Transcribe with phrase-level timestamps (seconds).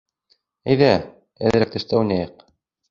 [0.71, 0.89] Әйҙә,
[1.51, 2.47] әҙерәк тышта уйнайыҡ.